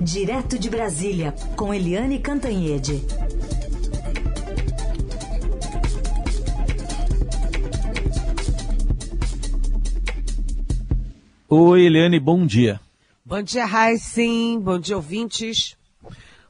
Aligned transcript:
Direto 0.00 0.58
de 0.58 0.68
Brasília, 0.68 1.32
com 1.56 1.72
Eliane 1.72 2.18
Cantanhede. 2.18 3.02
Oi, 11.48 11.86
Eliane, 11.86 12.20
bom 12.20 12.44
dia. 12.44 12.80
Bom 13.24 13.42
dia, 13.42 13.64
Raíssen. 13.64 14.60
Bom 14.60 14.78
dia, 14.78 14.96
ouvintes. 14.96 15.76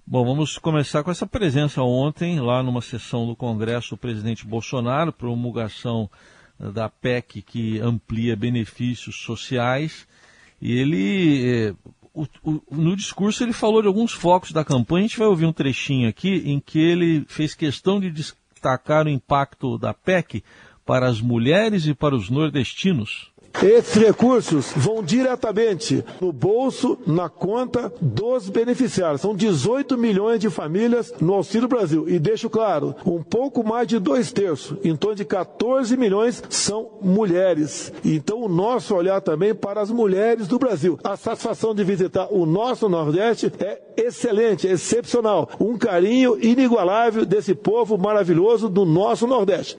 Bom, 0.07 0.25
vamos 0.25 0.59
começar 0.59 1.03
com 1.03 1.11
essa 1.11 1.27
presença 1.27 1.83
ontem, 1.83 2.41
lá 2.41 2.63
numa 2.63 2.81
sessão 2.83 3.27
do 3.27 3.37
Congresso, 3.37 3.91
do 3.91 3.97
presidente 3.97 4.47
Bolsonaro, 4.47 5.13
promulgação 5.13 6.11
da 6.59 6.89
PEC 6.89 7.43
que 7.43 7.79
amplia 7.81 8.37
benefícios 8.37 9.17
sociais. 9.17 10.07
E 10.61 10.73
ele, 10.73 11.45
eh, 11.45 11.75
o, 12.17 12.27
o, 12.43 12.63
no 12.71 12.97
discurso, 12.97 13.45
ele 13.45 13.53
falou 13.53 13.83
de 13.83 13.89
alguns 13.89 14.13
focos 14.13 14.51
da 14.51 14.65
campanha. 14.65 15.05
A 15.05 15.09
gente 15.09 15.19
vai 15.19 15.29
ouvir 15.29 15.45
um 15.45 15.53
trechinho 15.53 16.09
aqui 16.09 16.43
em 16.47 16.59
que 16.59 16.79
ele 16.79 17.27
fez 17.29 17.55
questão 17.55 18.01
de 18.01 18.11
destacar 18.11 19.05
o 19.05 19.11
impacto 19.11 19.77
da 19.77 19.93
PEC 19.93 20.43
para 20.85 21.07
as 21.07 21.21
mulheres 21.21 21.87
e 21.87 21.95
para 21.95 22.17
os 22.17 22.31
nordestinos. 22.31 23.31
Esses 23.63 23.95
recursos 23.95 24.73
vão 24.77 25.03
diretamente 25.03 26.05
no 26.21 26.31
bolso, 26.31 26.99
na 27.07 27.29
conta 27.29 27.93
dos 28.01 28.51
beneficiários. 28.51 29.23
São 29.23 29.35
18 29.35 29.97
milhões 29.97 30.41
de 30.41 30.51
famílias 30.51 31.13
no 31.21 31.33
Auxílio 31.33 31.67
Brasil. 31.67 32.07
E 32.09 32.19
deixo 32.19 32.51
claro, 32.51 32.95
um 33.05 33.23
pouco 33.23 33.67
mais 33.67 33.89
de 33.89 33.99
dois 33.99 34.31
terços, 34.31 34.77
em 34.85 34.95
torno 34.95 35.17
de 35.17 35.25
14 35.25 35.97
milhões, 35.97 36.43
são 36.51 36.99
mulheres. 37.01 37.93
Então 38.05 38.43
o 38.43 38.49
nosso 38.49 38.95
olhar 38.95 39.21
também 39.23 39.55
para 39.55 39.81
as 39.81 39.91
mulheres 39.91 40.47
do 40.47 40.59
Brasil. 40.59 40.99
A 41.03 41.17
satisfação 41.17 41.75
de 41.75 41.83
visitar 41.83 42.29
o 42.31 42.45
nosso 42.45 42.89
Nordeste 42.89 43.51
é 43.59 43.81
excelente, 43.97 44.69
é 44.69 44.73
excepcional. 44.73 45.49
Um 45.59 45.79
carinho 45.79 46.39
inigualável 46.45 47.25
desse 47.25 47.55
povo 47.55 47.97
maravilhoso 47.97 48.69
do 48.69 48.85
nosso 48.85 49.27
Nordeste. 49.27 49.77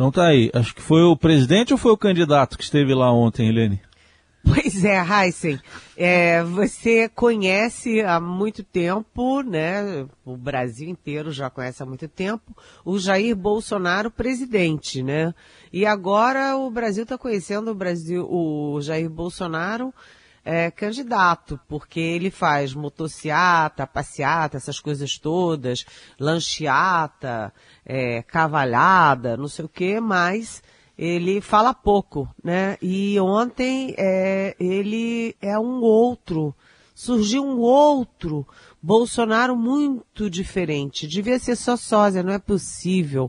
Então 0.00 0.10
tá 0.10 0.28
aí. 0.28 0.50
Acho 0.54 0.74
que 0.74 0.80
foi 0.80 1.02
o 1.02 1.14
presidente 1.14 1.74
ou 1.74 1.78
foi 1.78 1.92
o 1.92 1.96
candidato 1.96 2.56
que 2.56 2.64
esteve 2.64 2.94
lá 2.94 3.12
ontem, 3.12 3.50
Helene? 3.50 3.82
Pois 4.42 4.82
é, 4.82 4.98
Heisen. 4.98 5.60
É, 5.94 6.42
você 6.42 7.06
conhece 7.06 8.00
há 8.00 8.18
muito 8.18 8.64
tempo, 8.64 9.42
né? 9.42 10.06
O 10.24 10.38
Brasil 10.38 10.88
inteiro 10.88 11.30
já 11.30 11.50
conhece 11.50 11.82
há 11.82 11.86
muito 11.86 12.08
tempo 12.08 12.56
o 12.82 12.98
Jair 12.98 13.36
Bolsonaro 13.36 14.10
presidente, 14.10 15.02
né? 15.02 15.34
E 15.70 15.84
agora 15.84 16.56
o 16.56 16.70
Brasil 16.70 17.02
está 17.02 17.18
conhecendo 17.18 17.70
o 17.70 17.74
Brasil, 17.74 18.26
o 18.26 18.80
Jair 18.80 19.10
Bolsonaro 19.10 19.92
é, 20.44 20.70
candidato, 20.70 21.60
porque 21.68 22.00
ele 22.00 22.30
faz 22.30 22.74
motociata, 22.74 23.86
passeata, 23.86 24.56
essas 24.56 24.80
coisas 24.80 25.18
todas, 25.18 25.84
lancheata, 26.18 27.52
é, 27.92 28.22
cavalhada, 28.22 29.36
não 29.36 29.48
sei 29.48 29.64
o 29.64 29.68
que, 29.68 29.98
mas 29.98 30.62
ele 30.96 31.40
fala 31.40 31.74
pouco, 31.74 32.28
né? 32.42 32.78
E 32.80 33.18
ontem 33.18 33.96
é, 33.98 34.54
ele 34.60 35.34
é 35.42 35.58
um 35.58 35.80
outro, 35.80 36.54
surgiu 36.94 37.44
um 37.44 37.58
outro 37.58 38.46
Bolsonaro 38.80 39.56
muito 39.56 40.30
diferente. 40.30 41.08
Devia 41.08 41.40
ser 41.40 41.56
só 41.56 41.76
sósia, 41.76 42.22
não 42.22 42.32
é 42.32 42.38
possível. 42.38 43.28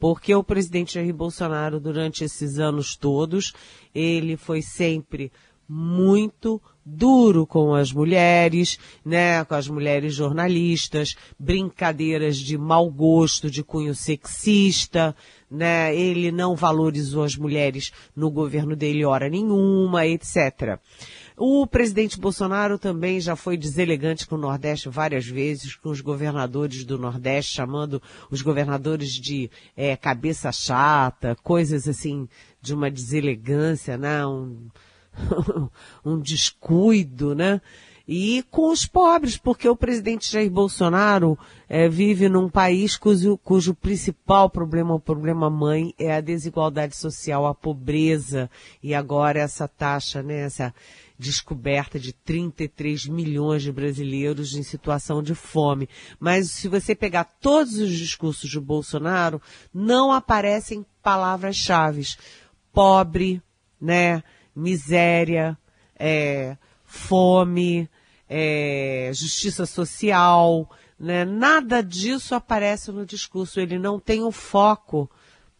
Porque 0.00 0.34
o 0.34 0.42
presidente 0.42 0.94
Jair 0.94 1.14
Bolsonaro, 1.14 1.78
durante 1.78 2.24
esses 2.24 2.58
anos 2.58 2.96
todos, 2.96 3.52
ele 3.94 4.36
foi 4.36 4.60
sempre 4.60 5.30
muito 5.68 6.60
duro 6.84 7.46
com 7.46 7.74
as 7.74 7.92
mulheres, 7.92 8.78
né, 9.04 9.44
com 9.44 9.54
as 9.54 9.68
mulheres 9.68 10.14
jornalistas, 10.14 11.16
brincadeiras 11.38 12.36
de 12.36 12.56
mau 12.56 12.90
gosto, 12.90 13.50
de 13.50 13.62
cunho 13.62 13.94
sexista, 13.94 15.14
né, 15.50 15.94
ele 15.94 16.30
não 16.30 16.54
valorizou 16.54 17.24
as 17.24 17.36
mulheres 17.36 17.92
no 18.14 18.30
governo 18.30 18.74
dele 18.74 19.04
hora 19.04 19.28
nenhuma, 19.28 20.06
etc. 20.06 20.78
O 21.42 21.66
presidente 21.66 22.20
Bolsonaro 22.20 22.78
também 22.78 23.18
já 23.18 23.34
foi 23.34 23.56
deselegante 23.56 24.26
com 24.26 24.34
o 24.34 24.38
Nordeste 24.38 24.90
várias 24.90 25.26
vezes, 25.26 25.74
com 25.74 25.88
os 25.88 26.02
governadores 26.02 26.84
do 26.84 26.98
Nordeste, 26.98 27.54
chamando 27.54 28.02
os 28.30 28.42
governadores 28.42 29.12
de 29.12 29.50
é, 29.74 29.96
cabeça 29.96 30.52
chata, 30.52 31.34
coisas 31.42 31.88
assim 31.88 32.28
de 32.60 32.74
uma 32.74 32.90
deselegância, 32.90 33.96
né? 33.96 34.26
Um, 34.26 34.68
um 36.04 36.18
descuido, 36.18 37.34
né? 37.34 37.60
E 38.12 38.42
com 38.50 38.72
os 38.72 38.86
pobres, 38.86 39.36
porque 39.36 39.68
o 39.68 39.76
presidente 39.76 40.32
Jair 40.32 40.50
Bolsonaro 40.50 41.38
é, 41.68 41.88
vive 41.88 42.28
num 42.28 42.48
país 42.48 42.96
cujo, 42.96 43.38
cujo 43.38 43.72
principal 43.72 44.50
problema, 44.50 44.94
o 44.94 44.98
problema 44.98 45.48
mãe, 45.48 45.94
é 45.96 46.16
a 46.16 46.20
desigualdade 46.20 46.96
social, 46.96 47.46
a 47.46 47.54
pobreza, 47.54 48.50
e 48.82 48.96
agora 48.96 49.38
essa 49.38 49.68
taxa, 49.68 50.24
né, 50.24 50.40
essa 50.40 50.74
descoberta 51.20 52.00
de 52.00 52.12
33 52.12 53.06
milhões 53.06 53.62
de 53.62 53.70
brasileiros 53.70 54.54
em 54.54 54.62
situação 54.64 55.22
de 55.22 55.34
fome. 55.36 55.88
Mas 56.18 56.50
se 56.50 56.66
você 56.66 56.96
pegar 56.96 57.24
todos 57.40 57.76
os 57.76 57.90
discursos 57.90 58.50
de 58.50 58.58
Bolsonaro, 58.58 59.40
não 59.72 60.10
aparecem 60.10 60.84
palavras-chave. 61.00 62.02
Pobre, 62.72 63.40
né? 63.80 64.24
Miséria, 64.54 65.56
é, 65.98 66.56
fome, 66.84 67.88
é, 68.28 69.10
justiça 69.14 69.66
social, 69.66 70.68
né? 70.98 71.24
Nada 71.24 71.82
disso 71.82 72.34
aparece 72.34 72.92
no 72.92 73.06
discurso. 73.06 73.58
Ele 73.58 73.78
não 73.78 73.98
tem 73.98 74.22
o 74.22 74.30
foco 74.30 75.10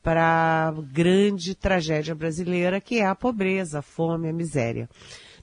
para 0.03 0.69
a 0.69 0.73
grande 0.73 1.55
tragédia 1.55 2.15
brasileira, 2.15 2.81
que 2.81 3.01
é 3.01 3.07
a 3.07 3.15
pobreza, 3.15 3.79
a 3.79 3.83
fome, 3.83 4.29
a 4.29 4.33
miséria. 4.33 4.89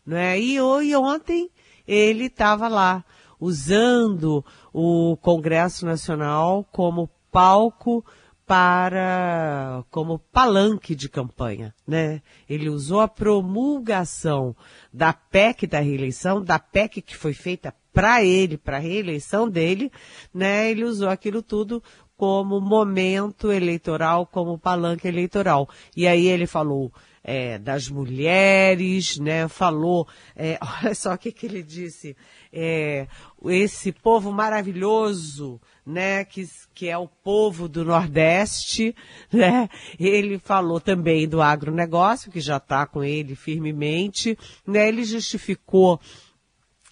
Não 0.06 0.18
é? 0.18 0.40
E, 0.40 0.56
e 0.56 0.96
ontem 0.96 1.50
ele 1.88 2.26
estava 2.26 2.68
lá, 2.68 3.04
usando 3.40 4.44
o 4.74 5.18
Congresso 5.18 5.86
Nacional 5.86 6.68
como 6.72 7.10
palco 7.32 8.04
para 8.48 9.84
como 9.92 10.18
palanque 10.18 10.96
de 10.96 11.10
campanha, 11.10 11.76
né? 11.86 12.22
Ele 12.50 12.70
usou 12.70 13.02
a 13.02 13.08
promulgação 13.08 14.56
da 14.92 15.12
PEC 15.12 15.68
da 15.68 15.82
reeleição, 15.82 16.42
da 16.42 16.58
PEC 16.58 17.02
que 17.02 17.18
foi 17.18 17.34
feita 17.34 17.76
para 17.92 18.24
ele, 18.24 18.58
para 18.58 18.78
a 18.78 18.80
reeleição 18.80 19.50
dele, 19.50 19.92
né? 20.34 20.72
Ele 20.72 20.86
usou 20.86 21.10
aquilo 21.10 21.44
tudo 21.44 21.84
como 22.16 22.62
momento 22.62 23.52
eleitoral, 23.52 24.26
como 24.26 24.58
palanque 24.58 25.08
eleitoral. 25.08 25.70
E 25.96 26.08
aí 26.08 26.28
ele 26.28 26.48
falou 26.48 26.92
é, 27.28 27.60
das 27.60 27.90
mulheres, 27.90 29.18
né? 29.18 29.50
Falou, 29.50 30.08
é, 30.36 30.58
olha 30.82 30.96
só 30.96 31.14
o 31.14 31.18
que, 31.18 31.34
que 31.34 31.46
ele 31.46 31.62
disse, 31.62 32.16
é, 32.52 33.08
esse 33.46 33.92
povo 33.92 34.32
maravilhoso, 34.32 35.60
né, 35.88 36.26
que, 36.26 36.46
que 36.76 36.90
é 36.90 36.98
o 36.98 37.08
povo 37.08 37.70
do 37.70 37.86
Nordeste, 37.86 38.94
né? 39.32 39.70
Ele 39.98 40.38
falou 40.38 40.82
também 40.82 41.28
do 41.28 41.42
agronegócio, 41.42 42.30
que 42.30 42.42
já 42.42 42.58
está 42.58 42.86
com 42.86 43.02
ele 43.02 43.36
firmemente, 43.36 44.38
né? 44.66 44.90
Ele 44.90 45.06
justificou 45.06 45.98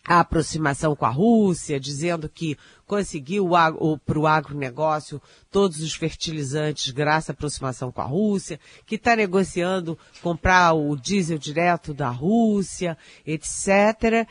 a 0.07 0.21
aproximação 0.21 0.95
com 0.95 1.05
a 1.05 1.09
Rússia, 1.09 1.79
dizendo 1.79 2.29
que 2.29 2.57
conseguiu 2.85 3.49
para 4.05 4.19
o 4.19 4.27
agronegócio 4.27 5.21
todos 5.51 5.81
os 5.81 5.93
fertilizantes 5.93 6.91
graças 6.91 7.31
à 7.31 7.33
aproximação 7.33 7.91
com 7.91 8.01
a 8.01 8.05
Rússia, 8.05 8.59
que 8.85 8.95
está 8.95 9.15
negociando 9.15 9.97
comprar 10.21 10.73
o 10.73 10.95
diesel 10.95 11.39
direto 11.39 11.93
da 11.93 12.09
Rússia, 12.09 12.97
etc. 13.25 14.25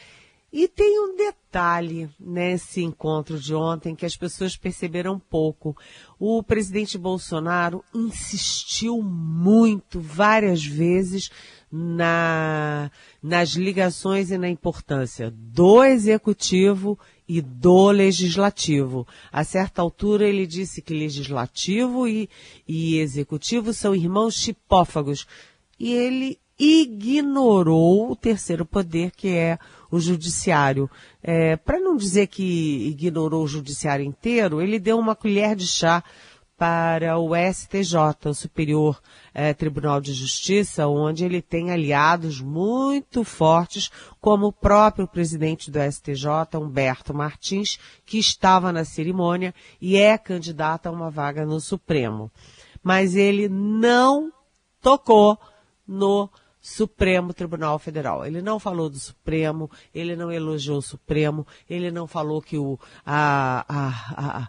E 0.56 0.68
tem 0.68 1.00
um 1.00 1.16
detalhe 1.16 2.08
nesse 2.16 2.80
encontro 2.80 3.40
de 3.40 3.52
ontem 3.52 3.92
que 3.92 4.06
as 4.06 4.16
pessoas 4.16 4.56
perceberam 4.56 5.18
pouco. 5.18 5.76
O 6.16 6.44
presidente 6.44 6.96
Bolsonaro 6.96 7.82
insistiu 7.92 9.02
muito, 9.02 9.98
várias 9.98 10.64
vezes, 10.64 11.28
na, 11.72 12.88
nas 13.20 13.54
ligações 13.54 14.30
e 14.30 14.38
na 14.38 14.48
importância 14.48 15.28
do 15.28 15.82
executivo 15.82 16.96
e 17.26 17.40
do 17.40 17.90
legislativo. 17.90 19.04
A 19.32 19.42
certa 19.42 19.82
altura 19.82 20.28
ele 20.28 20.46
disse 20.46 20.80
que 20.80 20.94
legislativo 20.94 22.06
e, 22.06 22.30
e 22.68 22.98
executivo 22.98 23.72
são 23.72 23.92
irmãos 23.92 24.36
chipófagos. 24.36 25.26
E 25.80 25.92
ele 25.92 26.38
ignorou 26.58 28.10
o 28.10 28.16
terceiro 28.16 28.64
poder, 28.64 29.10
que 29.10 29.28
é 29.28 29.58
o 29.90 29.98
judiciário. 29.98 30.90
É, 31.22 31.56
Para 31.56 31.78
não 31.80 31.96
dizer 31.96 32.26
que 32.28 32.88
ignorou 32.88 33.44
o 33.44 33.48
judiciário 33.48 34.04
inteiro, 34.04 34.60
ele 34.60 34.78
deu 34.78 34.98
uma 34.98 35.14
colher 35.14 35.56
de 35.56 35.66
chá 35.66 36.02
para 36.56 37.18
o 37.18 37.30
STJ, 37.34 38.28
o 38.30 38.34
Superior 38.34 39.00
eh, 39.34 39.52
Tribunal 39.52 40.00
de 40.00 40.12
Justiça, 40.12 40.86
onde 40.86 41.24
ele 41.24 41.42
tem 41.42 41.72
aliados 41.72 42.40
muito 42.40 43.24
fortes, 43.24 43.90
como 44.20 44.46
o 44.46 44.52
próprio 44.52 45.06
presidente 45.06 45.70
do 45.70 45.80
STJ, 45.80 46.56
Humberto 46.56 47.12
Martins, 47.12 47.78
que 48.06 48.18
estava 48.18 48.72
na 48.72 48.84
cerimônia 48.84 49.52
e 49.80 49.96
é 49.96 50.16
candidato 50.16 50.86
a 50.86 50.92
uma 50.92 51.10
vaga 51.10 51.44
no 51.44 51.60
Supremo. 51.60 52.30
Mas 52.82 53.16
ele 53.16 53.48
não 53.48 54.32
tocou 54.80 55.38
no 55.86 56.30
Supremo 56.64 57.34
Tribunal 57.34 57.78
Federal. 57.78 58.24
Ele 58.24 58.40
não 58.40 58.58
falou 58.58 58.88
do 58.88 58.98
Supremo, 58.98 59.70
ele 59.94 60.16
não 60.16 60.32
elogiou 60.32 60.78
o 60.78 60.82
Supremo, 60.82 61.46
ele 61.68 61.90
não 61.90 62.06
falou 62.06 62.40
que 62.40 62.56
o, 62.56 62.78
a, 63.04 63.66
a, 63.68 64.40
a 64.40 64.48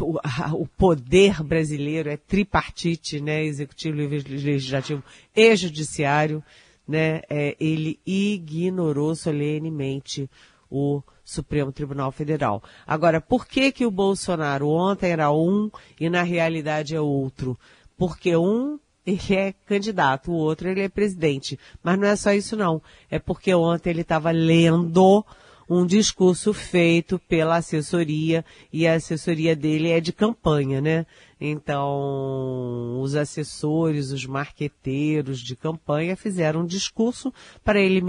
o, 0.00 0.18
a, 0.22 0.54
o, 0.54 0.68
poder 0.68 1.42
brasileiro 1.42 2.10
é 2.10 2.16
tripartite, 2.16 3.20
né, 3.20 3.42
executivo, 3.42 3.96
legislativo 3.96 5.02
e 5.34 5.56
judiciário, 5.56 6.44
né, 6.86 7.22
é, 7.28 7.56
ele 7.58 7.98
ignorou 8.06 9.16
solenemente 9.16 10.30
o 10.70 11.02
Supremo 11.24 11.72
Tribunal 11.72 12.12
Federal. 12.12 12.62
Agora, 12.86 13.20
por 13.20 13.48
que 13.48 13.72
que 13.72 13.84
o 13.84 13.90
Bolsonaro 13.90 14.68
ontem 14.68 15.10
era 15.10 15.32
um 15.32 15.70
e 15.98 16.08
na 16.08 16.22
realidade 16.22 16.94
é 16.94 17.00
outro? 17.00 17.58
Porque 17.96 18.36
um 18.36 18.78
ele 19.08 19.34
é 19.34 19.54
candidato, 19.64 20.30
o 20.30 20.34
outro 20.34 20.68
ele 20.68 20.82
é 20.82 20.88
presidente. 20.88 21.58
Mas 21.82 21.98
não 21.98 22.06
é 22.06 22.14
só 22.14 22.32
isso 22.32 22.56
não. 22.56 22.82
É 23.10 23.18
porque 23.18 23.54
ontem 23.54 23.90
ele 23.90 24.02
estava 24.02 24.30
lendo 24.30 25.24
um 25.68 25.86
discurso 25.86 26.52
feito 26.54 27.18
pela 27.18 27.56
assessoria 27.56 28.44
e 28.72 28.86
a 28.86 28.94
assessoria 28.94 29.54
dele 29.54 29.90
é 29.90 30.00
de 30.00 30.12
campanha, 30.12 30.80
né? 30.80 31.06
Então, 31.40 33.00
os 33.00 33.14
assessores, 33.14 34.10
os 34.10 34.26
marqueteiros 34.26 35.40
de 35.40 35.54
campanha 35.54 36.16
fizeram 36.16 36.60
um 36.60 36.66
discurso 36.66 37.32
para 37.62 37.80
ele 37.80 38.02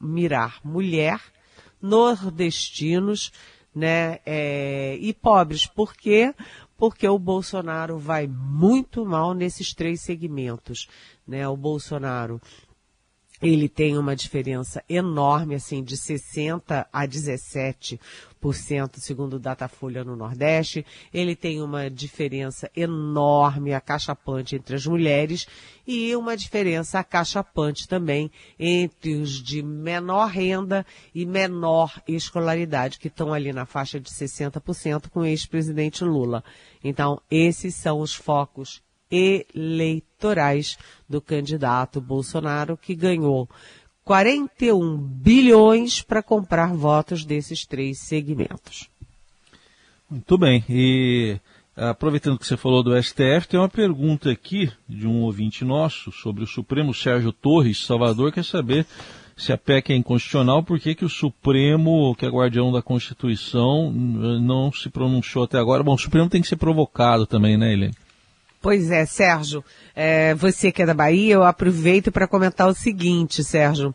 mirar 0.00 0.60
mulher, 0.64 1.20
nordestinos, 1.80 3.32
né, 3.74 4.18
é, 4.26 4.96
e 5.00 5.12
pobres. 5.12 5.66
Por 5.66 5.94
quê? 5.94 6.34
Porque 6.78 7.06
o 7.08 7.18
Bolsonaro 7.18 7.98
vai 7.98 8.26
muito 8.26 9.04
mal 9.04 9.34
nesses 9.34 9.74
três 9.74 10.00
segmentos, 10.00 10.88
né? 11.26 11.46
O 11.46 11.56
Bolsonaro 11.56 12.40
ele 13.42 13.68
tem 13.68 13.96
uma 13.96 14.16
diferença 14.16 14.82
enorme, 14.88 15.54
assim, 15.54 15.82
de 15.82 15.96
60 15.96 16.88
a 16.92 17.06
17%, 17.06 18.00
segundo 19.00 19.34
o 19.34 19.38
Datafolha 19.38 20.04
no 20.04 20.16
Nordeste. 20.16 20.84
Ele 21.12 21.34
tem 21.34 21.60
uma 21.60 21.90
diferença 21.90 22.70
enorme, 22.76 23.74
acachapante 23.74 24.56
entre 24.56 24.76
as 24.76 24.86
mulheres 24.86 25.46
e 25.86 26.14
uma 26.14 26.36
diferença 26.36 26.98
acachapante 26.98 27.88
também 27.88 28.30
entre 28.58 29.14
os 29.14 29.42
de 29.42 29.62
menor 29.62 30.28
renda 30.28 30.84
e 31.14 31.24
menor 31.24 32.00
escolaridade, 32.06 32.98
que 32.98 33.08
estão 33.08 33.32
ali 33.32 33.52
na 33.52 33.66
faixa 33.66 33.98
de 33.98 34.10
60% 34.10 35.08
com 35.08 35.20
o 35.20 35.24
ex-presidente 35.26 36.04
Lula. 36.04 36.44
Então, 36.84 37.20
esses 37.30 37.74
são 37.74 38.00
os 38.00 38.14
focos 38.14 38.82
eleitorais 39.10 40.76
do 41.08 41.20
candidato 41.20 42.00
Bolsonaro, 42.00 42.76
que 42.76 42.94
ganhou 42.94 43.48
41 44.08 44.96
bilhões 44.96 46.00
para 46.00 46.22
comprar 46.22 46.72
votos 46.72 47.26
desses 47.26 47.66
três 47.66 47.98
segmentos. 48.00 48.88
Muito 50.10 50.38
bem. 50.38 50.64
E 50.66 51.38
aproveitando 51.76 52.38
que 52.38 52.46
você 52.46 52.56
falou 52.56 52.82
do 52.82 52.96
STF, 53.02 53.46
tem 53.46 53.60
uma 53.60 53.68
pergunta 53.68 54.30
aqui 54.30 54.72
de 54.88 55.06
um 55.06 55.24
ouvinte 55.24 55.62
nosso 55.62 56.10
sobre 56.10 56.42
o 56.42 56.46
Supremo 56.46 56.94
Sérgio 56.94 57.32
Torres, 57.32 57.84
Salvador, 57.84 58.32
quer 58.32 58.46
saber 58.46 58.86
se 59.36 59.52
a 59.52 59.58
PEC 59.58 59.92
é 59.92 59.96
inconstitucional, 59.96 60.62
por 60.62 60.80
que, 60.80 60.94
que 60.94 61.04
o 61.04 61.10
Supremo, 61.10 62.14
que 62.16 62.24
é 62.24 62.30
guardião 62.30 62.72
da 62.72 62.80
Constituição, 62.80 63.92
não 63.92 64.72
se 64.72 64.88
pronunciou 64.88 65.44
até 65.44 65.58
agora? 65.58 65.82
Bom, 65.82 65.92
o 65.92 65.98
Supremo 65.98 66.30
tem 66.30 66.40
que 66.40 66.48
ser 66.48 66.56
provocado 66.56 67.26
também, 67.26 67.58
né, 67.58 67.74
Helene? 67.74 67.94
Pois 68.60 68.90
é, 68.90 69.06
Sérgio, 69.06 69.64
é, 69.94 70.34
você 70.34 70.72
que 70.72 70.82
é 70.82 70.86
da 70.86 70.94
Bahia, 70.94 71.34
eu 71.34 71.44
aproveito 71.44 72.10
para 72.10 72.26
comentar 72.26 72.68
o 72.68 72.74
seguinte, 72.74 73.44
Sérgio. 73.44 73.94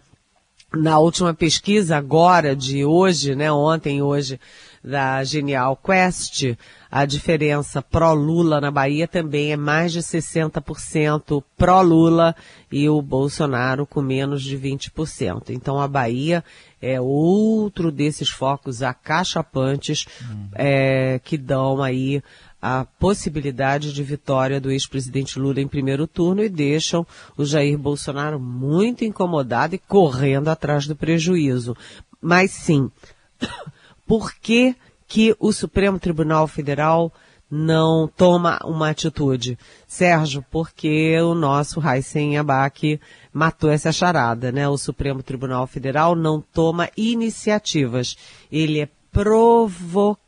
Na 0.74 0.98
última 0.98 1.34
pesquisa 1.34 1.98
agora, 1.98 2.56
de 2.56 2.84
hoje, 2.84 3.36
né, 3.36 3.52
ontem 3.52 4.02
hoje, 4.02 4.40
da 4.84 5.24
Genial 5.24 5.78
Quest, 5.78 6.58
a 6.92 7.06
diferença 7.06 7.82
pró-Lula 7.82 8.60
na 8.60 8.70
Bahia 8.70 9.08
também 9.08 9.54
é 9.54 9.58
mais 9.58 9.94
de 9.94 10.00
60% 10.00 11.44
pró-Lula 11.58 12.36
e 12.72 12.90
o 12.90 13.02
Bolsonaro 13.02 13.86
com 13.86 14.02
menos 14.02 14.44
de 14.44 14.58
20%. 14.58 15.52
Então 15.52 15.80
a 15.80 15.88
Bahia 15.88 16.44
é 16.82 17.00
outro 17.00 17.92
desses 17.92 18.30
focos 18.30 18.84
acachapantes 18.84 20.06
uhum. 20.22 20.50
é, 20.54 21.20
que 21.24 21.38
dão 21.38 21.82
aí 21.82 22.22
a 22.66 22.86
possibilidade 22.98 23.92
de 23.92 24.02
vitória 24.02 24.62
do 24.62 24.72
ex-presidente 24.72 25.38
Lula 25.38 25.60
em 25.60 25.68
primeiro 25.68 26.08
turno 26.08 26.42
e 26.42 26.48
deixam 26.48 27.06
o 27.36 27.44
Jair 27.44 27.78
Bolsonaro 27.78 28.40
muito 28.40 29.04
incomodado 29.04 29.76
e 29.76 29.78
correndo 29.78 30.48
atrás 30.48 30.88
do 30.88 30.96
prejuízo. 30.96 31.76
Mas 32.22 32.52
sim, 32.52 32.90
por 34.08 34.34
que, 34.36 34.78
que 35.10 35.36
o 35.42 35.52
Supremo 35.52 36.00
Tribunal 36.00 36.48
Federal 36.48 37.12
não 37.52 38.08
toma 38.08 38.58
uma 38.64 38.92
atitude? 38.92 39.60
Sérgio, 39.86 40.42
porque 40.50 41.20
o 41.20 41.36
nosso 41.36 41.82
Raíssen 41.82 42.38
Abac 42.38 42.98
matou 43.34 43.70
essa 43.70 43.92
charada, 43.92 44.54
né? 44.54 44.70
O 44.70 44.78
Supremo 44.78 45.22
Tribunal 45.22 45.68
Federal 45.68 46.16
não 46.16 46.40
toma 46.40 46.90
iniciativas. 46.96 48.16
Ele 48.50 48.80
é 48.80 48.90
provocado 49.14 50.24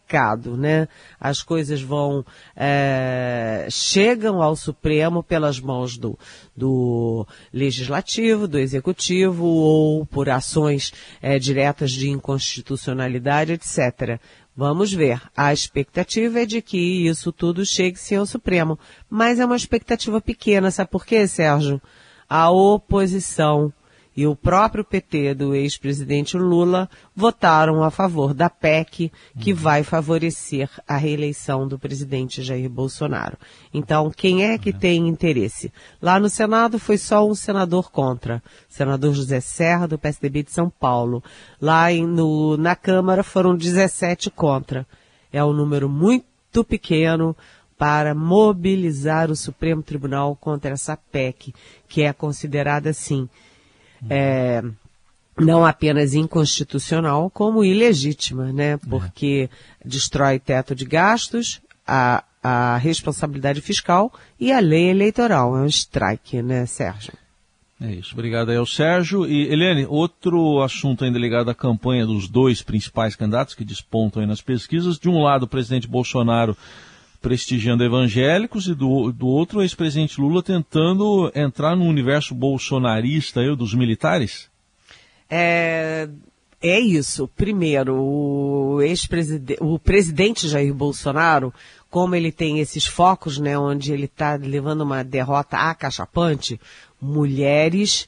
né? 0.58 0.88
As 1.20 1.42
coisas 1.42 1.82
vão, 1.82 2.24
é, 2.56 3.68
chegam 3.72 4.42
ao 4.42 4.56
Supremo 4.56 5.24
pelas 5.24 5.60
mãos 5.60 5.98
do, 5.98 6.18
do 6.56 7.28
Legislativo, 7.52 8.48
do 8.48 8.60
Executivo 8.60 9.46
ou 9.46 10.06
por 10.06 10.30
ações 10.30 10.94
é, 11.22 11.40
diretas 11.40 11.92
de 11.92 12.10
inconstitucionalidade, 12.10 13.54
etc. 13.54 14.20
Vamos 14.56 14.94
ver. 14.94 15.22
A 15.36 15.52
expectativa 15.52 16.42
é 16.42 16.46
de 16.46 16.62
que 16.62 17.08
isso 17.08 17.32
tudo 17.32 17.66
chegue 17.66 17.98
sim 17.98 18.16
ao 18.16 18.26
Supremo. 18.26 18.78
Mas 19.10 19.40
é 19.40 19.46
uma 19.46 19.56
expectativa 19.56 20.22
pequena, 20.22 20.72
sabe 20.72 20.92
por 20.92 21.06
quê, 21.06 21.28
Sérgio? 21.28 21.82
A 22.30 22.50
oposição 22.52 23.74
e 24.16 24.26
o 24.26 24.36
próprio 24.36 24.84
PT 24.84 25.34
do 25.34 25.54
ex-presidente 25.54 26.38
Lula 26.38 26.90
votaram 27.14 27.84
a 27.84 27.92
favor 27.92 28.34
da 28.34 28.50
PEC, 28.50 29.12
que 29.40 29.52
uhum. 29.52 29.58
vai 29.58 29.84
favorecer 29.84 30.70
a 30.88 30.96
reeleição 30.96 31.68
do 31.68 31.78
presidente 31.78 32.42
Jair 32.42 32.70
Bolsonaro. 32.70 33.38
Então, 33.74 34.10
quem 34.10 34.46
é 34.46 34.58
que 34.58 34.70
uhum. 34.70 34.80
tem 34.80 35.08
interesse? 35.08 35.72
Lá 36.02 36.20
no 36.20 36.30
Senado 36.30 36.80
foi 36.80 36.98
só 36.98 37.28
um 37.28 37.36
senador 37.36 37.92
contra, 37.92 38.42
senador 38.70 39.14
José 39.14 39.42
Serra, 39.42 39.88
do 39.88 40.00
PSDB 40.00 40.44
de 40.44 40.52
São 40.52 40.70
Paulo. 40.70 41.22
Lá 41.60 41.92
em, 41.92 42.08
no, 42.08 42.56
na 42.56 42.76
Câmara 42.76 43.24
foram 43.24 43.56
17 43.56 44.30
contra. 44.30 44.88
É 45.32 45.44
um 45.44 45.52
número 45.52 45.90
muito 45.90 46.64
pequeno 46.64 47.36
para 47.78 48.16
mobilizar 48.16 49.30
o 49.30 49.36
Supremo 49.36 49.84
Tribunal 49.84 50.36
contra 50.36 50.72
essa 50.72 50.96
PEC, 50.96 51.54
que 51.90 52.04
é 52.04 52.14
considerada, 52.14 52.90
assim, 52.90 53.28
é, 54.10 54.64
não 55.40 55.66
apenas 55.66 56.14
inconstitucional, 56.14 57.30
como 57.30 57.64
ilegítima, 57.64 58.52
né? 58.52 58.74
É. 58.74 58.78
Porque 58.78 59.50
é. 59.52 59.88
destrói 59.88 60.40
teto 60.40 60.76
de 60.76 60.86
gastos, 60.86 61.62
a, 61.88 62.24
a 62.42 62.78
responsabilidade 62.78 63.62
fiscal 63.62 64.14
e 64.40 64.52
a 64.52 64.60
lei 64.60 64.90
eleitoral. 64.90 65.58
É 65.58 65.62
um 65.62 65.68
strike, 65.68 66.42
né, 66.42 66.66
Sérgio? 66.66 67.14
É 67.82 67.92
isso. 67.92 68.14
Obrigado 68.14 68.50
aí 68.50 68.58
ao 68.58 68.66
Sérgio. 68.66 69.26
E, 69.26 69.52
Helene, 69.52 69.86
outro 69.86 70.62
assunto 70.62 71.04
ainda 71.04 71.20
ligado 71.20 71.50
à 71.50 71.56
campanha 71.56 72.06
dos 72.06 72.30
dois 72.30 72.62
principais 72.62 73.16
candidatos 73.16 73.54
que 73.54 73.66
despontam 73.66 74.22
aí 74.22 74.28
nas 74.28 74.42
pesquisas. 74.42 74.98
De 74.98 75.10
um 75.10 75.22
lado, 75.22 75.44
o 75.44 75.48
presidente 75.48 75.88
Bolsonaro 75.88 76.56
prestigiando 77.26 77.84
evangélicos 77.84 78.68
e 78.68 78.76
do, 78.76 79.12
do 79.12 79.26
outro 79.26 79.58
o 79.58 79.62
ex-presidente 79.64 80.22
Lula 80.22 80.44
tentando 80.44 81.32
entrar 81.34 81.76
no 81.76 81.86
universo 81.86 82.36
bolsonarista 82.36 83.40
aí, 83.40 83.56
dos 83.56 83.74
militares? 83.74 84.48
É, 85.28 86.08
é 86.62 86.80
isso. 86.80 87.28
Primeiro, 87.30 87.96
o 87.96 88.80
ex-presidente, 88.80 89.58
o 89.60 89.80
presidente 89.80 90.48
Jair 90.48 90.72
Bolsonaro, 90.72 91.52
como 91.90 92.14
ele 92.14 92.32
tem 92.32 92.60
esses 92.60 92.86
focos, 92.86 93.40
né, 93.40 93.58
onde 93.58 93.92
ele 93.92 94.06
está 94.06 94.36
levando 94.36 94.82
uma 94.82 95.04
derrota 95.04 95.58
acachapante, 95.58 96.62
mulheres 97.02 98.08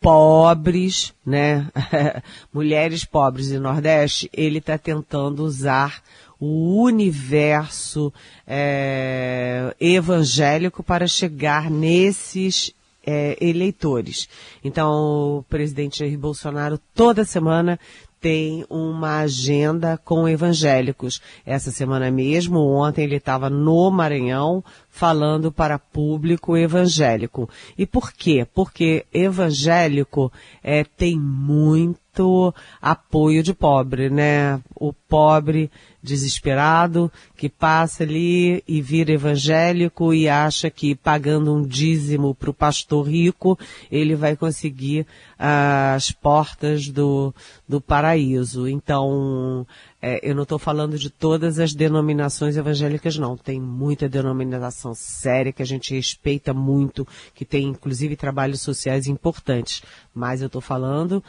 pobres, 0.00 1.12
né, 1.26 1.66
mulheres 2.54 3.04
pobres 3.04 3.50
e 3.50 3.58
Nordeste, 3.58 4.30
ele 4.32 4.58
está 4.58 4.78
tentando 4.78 5.42
usar 5.42 6.00
o 6.38 6.82
universo 6.82 8.12
é, 8.46 9.74
evangélico 9.80 10.82
para 10.82 11.06
chegar 11.06 11.70
nesses 11.70 12.72
é, 13.06 13.36
eleitores. 13.40 14.28
Então, 14.64 15.38
o 15.38 15.44
presidente 15.48 16.00
Jair 16.00 16.18
Bolsonaro 16.18 16.78
toda 16.94 17.24
semana 17.24 17.78
tem 18.20 18.64
uma 18.68 19.18
agenda 19.18 19.96
com 19.96 20.28
evangélicos. 20.28 21.22
Essa 21.44 21.70
semana 21.70 22.10
mesmo, 22.10 22.58
ontem 22.58 23.04
ele 23.04 23.16
estava 23.16 23.48
no 23.48 23.88
Maranhão 23.90 24.64
falando 24.90 25.52
para 25.52 25.78
público 25.78 26.56
evangélico. 26.56 27.48
E 27.78 27.86
por 27.86 28.12
quê? 28.12 28.46
Porque 28.52 29.06
evangélico 29.12 30.32
é, 30.60 30.82
tem 30.82 31.16
muito 31.16 32.52
apoio 32.82 33.42
de 33.44 33.54
pobre, 33.54 34.10
né? 34.10 34.60
O 34.74 34.92
pobre 34.92 35.70
desesperado 36.06 37.10
que 37.36 37.48
passa 37.48 38.04
ali 38.04 38.62
e 38.66 38.80
vira 38.80 39.12
evangélico 39.12 40.14
e 40.14 40.28
acha 40.28 40.70
que 40.70 40.94
pagando 40.94 41.52
um 41.52 41.62
dízimo 41.66 42.34
para 42.34 42.48
o 42.48 42.54
pastor 42.54 43.08
rico 43.08 43.58
ele 43.90 44.14
vai 44.14 44.36
conseguir 44.36 45.06
as 45.38 46.10
portas 46.12 46.88
do, 46.88 47.34
do 47.68 47.80
paraíso. 47.80 48.66
Então, 48.66 49.66
é, 50.00 50.20
eu 50.22 50.34
não 50.34 50.44
estou 50.44 50.58
falando 50.58 50.96
de 50.96 51.10
todas 51.10 51.58
as 51.58 51.74
denominações 51.74 52.56
evangélicas, 52.56 53.18
não. 53.18 53.36
Tem 53.36 53.60
muita 53.60 54.08
denominação 54.08 54.94
séria 54.94 55.52
que 55.52 55.62
a 55.62 55.66
gente 55.66 55.94
respeita 55.94 56.54
muito, 56.54 57.06
que 57.34 57.44
tem 57.44 57.66
inclusive 57.66 58.16
trabalhos 58.16 58.60
sociais 58.60 59.06
importantes. 59.06 59.82
Mas 60.14 60.40
eu 60.40 60.46
estou 60.46 60.62
falando 60.62 61.22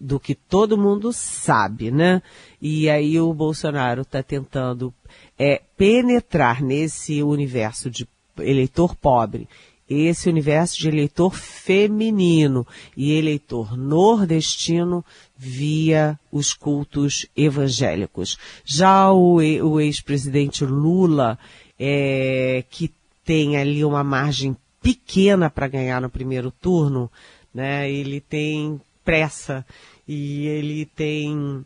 do 0.00 0.18
que 0.18 0.34
todo 0.34 0.78
mundo 0.78 1.12
sabe, 1.12 1.90
né? 1.90 2.22
E 2.60 2.90
aí 2.90 3.20
o 3.20 3.32
Bolsonaro 3.32 4.02
está 4.02 4.22
tentando 4.22 4.92
é, 5.38 5.62
penetrar 5.76 6.62
nesse 6.62 7.22
universo 7.22 7.90
de 7.90 8.06
eleitor 8.38 8.96
pobre, 8.96 9.48
esse 9.88 10.28
universo 10.28 10.78
de 10.78 10.88
eleitor 10.88 11.34
feminino 11.34 12.66
e 12.96 13.12
eleitor 13.12 13.76
nordestino 13.76 15.04
via 15.36 16.18
os 16.32 16.54
cultos 16.54 17.26
evangélicos. 17.36 18.38
Já 18.64 19.12
o, 19.12 19.36
o 19.36 19.80
ex-presidente 19.80 20.64
Lula, 20.64 21.38
é, 21.78 22.64
que 22.70 22.90
tem 23.24 23.56
ali 23.56 23.84
uma 23.84 24.02
margem 24.02 24.56
pequena 24.82 25.48
para 25.48 25.68
ganhar 25.68 26.00
no 26.00 26.10
primeiro 26.10 26.50
turno, 26.50 27.10
né? 27.52 27.90
Ele 27.90 28.20
tem 28.20 28.80
pressa. 29.04 29.64
E 30.06 30.46
ele 30.46 30.86
tem 30.86 31.64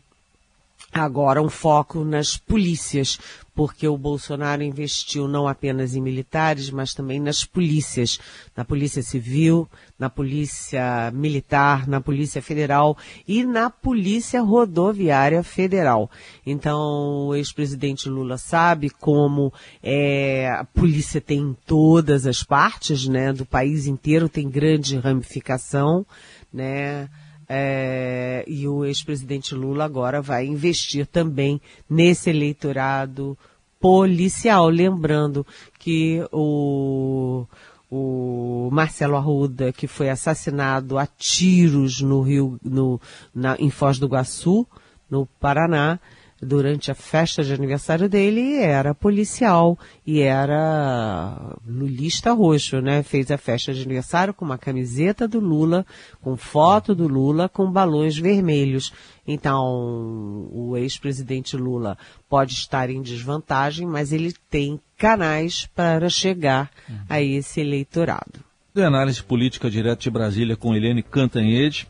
agora 0.91 1.41
um 1.41 1.49
foco 1.49 2.03
nas 2.03 2.35
polícias, 2.35 3.19
porque 3.53 3.87
o 3.87 3.97
Bolsonaro 3.97 4.63
investiu 4.63 5.27
não 5.27 5.47
apenas 5.47 5.93
em 5.93 6.01
militares, 6.01 6.71
mas 6.71 6.93
também 6.93 7.19
nas 7.19 7.45
polícias, 7.45 8.19
na 8.55 8.65
Polícia 8.65 9.03
Civil, 9.03 9.69
na 9.99 10.09
Polícia 10.09 11.11
Militar, 11.13 11.87
na 11.87 12.01
Polícia 12.01 12.41
Federal 12.41 12.97
e 13.27 13.43
na 13.43 13.69
Polícia 13.69 14.41
Rodoviária 14.41 15.43
Federal. 15.43 16.09
Então, 16.45 17.27
o 17.27 17.35
ex-presidente 17.35 18.09
Lula 18.09 18.37
sabe 18.37 18.89
como 18.89 19.53
é, 19.83 20.49
a 20.49 20.63
polícia 20.63 21.21
tem 21.21 21.39
em 21.39 21.57
todas 21.65 22.25
as 22.25 22.43
partes, 22.43 23.07
né, 23.07 23.31
do 23.31 23.45
país 23.45 23.85
inteiro, 23.85 24.29
tem 24.29 24.49
grande 24.49 24.97
ramificação, 24.97 26.05
né, 26.51 27.09
é, 27.49 28.45
e 28.47 28.67
o 28.67 28.85
ex-presidente 28.85 29.55
Lula 29.55 29.83
agora 29.83 30.21
vai 30.21 30.45
investir 30.45 31.07
também 31.07 31.59
nesse 31.89 32.29
eleitorado 32.29 33.35
policial. 33.79 34.69
Lembrando 34.69 35.45
que 35.79 36.23
o, 36.31 37.47
o 37.89 38.69
Marcelo 38.71 39.15
Arruda, 39.15 39.73
que 39.73 39.87
foi 39.87 40.09
assassinado 40.09 40.99
a 40.99 41.07
tiros 41.07 42.01
no 42.01 42.21
Rio, 42.21 42.59
no, 42.63 43.01
na, 43.33 43.55
em 43.57 43.71
Foz 43.71 43.97
do 43.97 44.05
Iguaçu, 44.05 44.67
no 45.09 45.25
Paraná, 45.25 45.99
durante 46.41 46.89
a 46.89 46.95
festa 46.95 47.43
de 47.43 47.53
aniversário 47.53 48.07
dele 48.07 48.57
era 48.57 48.95
policial 48.95 49.77
e 50.05 50.21
era 50.21 51.55
lulista 51.67 52.31
roxo, 52.31 52.81
né? 52.81 53.03
Fez 53.03 53.29
a 53.29 53.37
festa 53.37 53.73
de 53.73 53.83
aniversário 53.83 54.33
com 54.33 54.45
uma 54.45 54.57
camiseta 54.57 55.27
do 55.27 55.39
Lula, 55.39 55.85
com 56.21 56.37
foto 56.37 56.95
do 56.95 57.07
Lula, 57.07 57.49
com 57.49 57.69
balões 57.71 58.17
vermelhos. 58.17 58.93
Então, 59.27 60.49
o 60.51 60.75
ex-presidente 60.77 61.55
Lula 61.55 61.97
pode 62.27 62.53
estar 62.53 62.89
em 62.89 63.01
desvantagem, 63.01 63.85
mas 63.85 64.11
ele 64.11 64.33
tem 64.49 64.79
canais 64.97 65.67
para 65.75 66.09
chegar 66.09 66.71
a 67.07 67.21
esse 67.21 67.61
eleitorado. 67.61 68.39
De 68.73 68.83
análise 68.83 69.21
política 69.21 69.69
direto 69.69 70.01
de 70.01 70.09
Brasília 70.09 70.55
com 70.55 70.75
Helene 70.75 71.03
Cantanhede. 71.03 71.87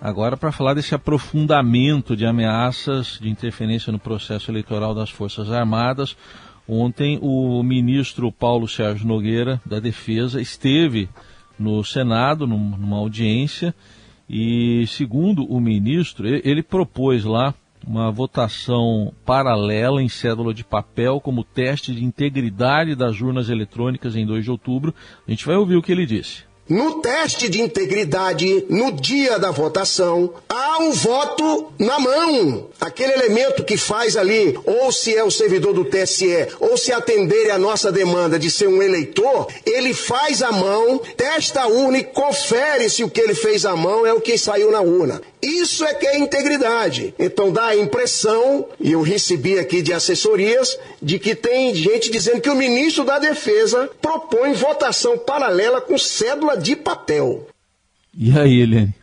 Agora, 0.00 0.36
para 0.36 0.52
falar 0.52 0.74
desse 0.74 0.94
aprofundamento 0.94 2.16
de 2.16 2.24
ameaças 2.24 3.18
de 3.20 3.28
interferência 3.28 3.92
no 3.92 3.98
processo 3.98 4.48
eleitoral 4.48 4.94
das 4.94 5.10
Forças 5.10 5.50
Armadas, 5.50 6.16
ontem 6.68 7.18
o 7.20 7.60
ministro 7.64 8.30
Paulo 8.30 8.68
Sérgio 8.68 9.08
Nogueira, 9.08 9.60
da 9.66 9.80
Defesa, 9.80 10.40
esteve 10.40 11.08
no 11.58 11.82
Senado, 11.82 12.46
numa 12.46 12.96
audiência, 12.96 13.74
e, 14.30 14.84
segundo 14.86 15.44
o 15.44 15.60
ministro, 15.60 16.28
ele 16.28 16.62
propôs 16.62 17.24
lá 17.24 17.52
uma 17.84 18.10
votação 18.10 19.12
paralela 19.24 20.00
em 20.00 20.08
cédula 20.08 20.54
de 20.54 20.62
papel 20.62 21.20
como 21.20 21.42
teste 21.42 21.92
de 21.92 22.04
integridade 22.04 22.94
das 22.94 23.20
urnas 23.20 23.48
eletrônicas 23.48 24.14
em 24.14 24.26
2 24.26 24.44
de 24.44 24.50
outubro. 24.50 24.94
A 25.26 25.30
gente 25.30 25.46
vai 25.46 25.56
ouvir 25.56 25.76
o 25.76 25.82
que 25.82 25.90
ele 25.90 26.06
disse. 26.06 26.47
No 26.68 27.00
teste 27.00 27.48
de 27.48 27.62
integridade, 27.62 28.66
no 28.68 28.92
dia 28.92 29.38
da 29.38 29.50
votação, 29.50 30.34
há 30.46 30.78
um 30.82 30.92
voto 30.92 31.72
na 31.78 31.98
mão. 31.98 32.68
Aquele 32.78 33.14
elemento 33.14 33.64
que 33.64 33.78
faz 33.78 34.18
ali, 34.18 34.58
ou 34.66 34.92
se 34.92 35.16
é 35.16 35.24
o 35.24 35.30
servidor 35.30 35.72
do 35.72 35.86
TSE, 35.86 36.46
ou 36.60 36.76
se 36.76 36.92
atender 36.92 37.50
a 37.50 37.58
nossa 37.58 37.90
demanda 37.90 38.38
de 38.38 38.50
ser 38.50 38.68
um 38.68 38.82
eleitor, 38.82 39.48
ele 39.64 39.94
faz 39.94 40.42
a 40.42 40.52
mão, 40.52 40.98
testa 41.16 41.62
a 41.62 41.68
urna 41.68 41.98
e 41.98 42.04
confere 42.04 42.90
se 42.90 43.02
o 43.02 43.08
que 43.08 43.20
ele 43.20 43.34
fez 43.34 43.64
à 43.64 43.74
mão 43.74 44.04
é 44.04 44.12
o 44.12 44.20
que 44.20 44.36
saiu 44.36 44.70
na 44.70 44.82
urna. 44.82 45.22
Isso 45.40 45.84
é 45.84 45.94
que 45.94 46.06
é 46.06 46.18
integridade. 46.18 47.14
Então 47.18 47.50
dá 47.50 47.66
a 47.66 47.76
impressão, 47.76 48.66
e 48.78 48.92
eu 48.92 49.00
recebi 49.00 49.58
aqui 49.58 49.80
de 49.80 49.92
assessorias, 49.92 50.78
de 51.00 51.18
que 51.18 51.34
tem 51.34 51.74
gente 51.74 52.10
dizendo 52.10 52.40
que 52.40 52.50
o 52.50 52.56
ministro 52.56 53.04
da 53.04 53.18
Defesa 53.18 53.88
propõe 54.02 54.52
votação 54.52 55.16
paralela 55.16 55.80
com 55.80 55.96
cédula 55.96 56.57
de 56.58 56.76
papel. 56.76 57.46
E 58.14 58.36
aí, 58.38 58.60
Helene? 58.60 58.94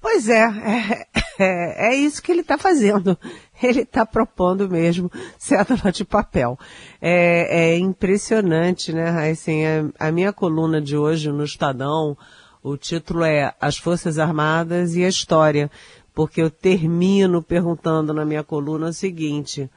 Pois 0.00 0.28
é, 0.28 0.42
é, 0.42 1.06
é, 1.38 1.88
é 1.88 1.94
isso 1.94 2.22
que 2.22 2.32
ele 2.32 2.40
está 2.40 2.56
fazendo. 2.56 3.18
Ele 3.60 3.80
está 3.80 4.06
propondo 4.06 4.68
mesmo 4.68 5.10
cédula 5.36 5.90
de 5.90 6.04
papel. 6.04 6.56
É, 7.02 7.72
é 7.72 7.76
impressionante, 7.76 8.92
né, 8.92 9.28
Assim, 9.28 9.64
a, 9.66 10.06
a 10.06 10.12
minha 10.12 10.32
coluna 10.32 10.80
de 10.80 10.96
hoje 10.96 11.32
no 11.32 11.42
Estadão, 11.42 12.16
o 12.62 12.76
título 12.76 13.24
é 13.24 13.52
As 13.60 13.76
Forças 13.76 14.16
Armadas 14.16 14.94
e 14.94 15.04
a 15.04 15.08
História, 15.08 15.68
porque 16.14 16.40
eu 16.40 16.50
termino 16.50 17.42
perguntando 17.42 18.14
na 18.14 18.24
minha 18.24 18.44
coluna 18.44 18.90
o 18.90 18.92
seguinte, 18.92 19.68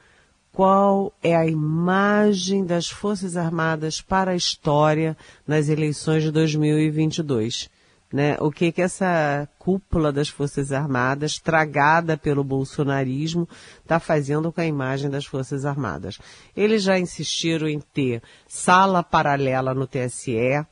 qual 0.52 1.12
é 1.22 1.34
a 1.34 1.46
imagem 1.46 2.64
das 2.64 2.88
Forças 2.88 3.38
Armadas 3.38 4.02
para 4.02 4.32
a 4.32 4.36
história 4.36 5.16
nas 5.46 5.70
eleições 5.70 6.22
de 6.22 6.30
2022? 6.30 7.70
Né? 8.12 8.36
O 8.38 8.50
que 8.50 8.70
que 8.70 8.82
essa 8.82 9.48
cúpula 9.58 10.12
das 10.12 10.28
Forças 10.28 10.70
Armadas, 10.70 11.38
tragada 11.38 12.18
pelo 12.18 12.44
bolsonarismo, 12.44 13.48
está 13.80 13.98
fazendo 13.98 14.52
com 14.52 14.60
a 14.60 14.66
imagem 14.66 15.08
das 15.08 15.24
Forças 15.24 15.64
Armadas? 15.64 16.18
Eles 16.54 16.82
já 16.82 16.98
insistiram 16.98 17.66
em 17.66 17.80
ter 17.80 18.22
sala 18.46 19.02
paralela 19.02 19.72
no 19.72 19.86
TSE, 19.86 20.66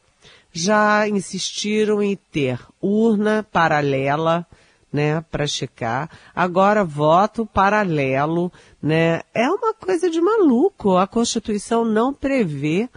já 0.53 1.09
insistiram 1.09 2.03
em 2.03 2.17
ter 2.31 2.61
urna 2.83 3.43
paralela, 3.51 4.47
né, 4.93 5.21
para 5.31 5.47
checar. 5.47 6.11
Agora 6.35 6.85
voto 6.85 7.47
paralelo, 7.47 8.53
né? 8.83 9.23
É 9.33 9.49
uma 9.49 9.73
coisa 9.75 10.11
de 10.11 10.21
maluco. 10.21 10.97
A 10.97 11.07
Constituição 11.07 11.85
não 11.85 12.13
prevê, 12.13 12.89